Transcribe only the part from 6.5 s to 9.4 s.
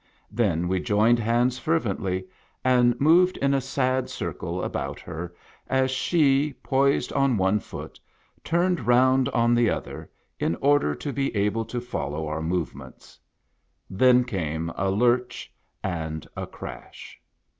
poised on one foot, turned round